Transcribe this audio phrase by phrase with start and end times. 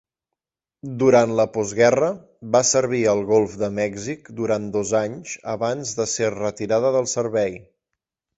[1.01, 2.07] Durant la postguerra,
[2.55, 7.57] va servir al golf de Mèxic durant dos anys abans de ser retirada del servei.